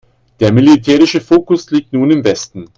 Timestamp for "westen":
2.23-2.67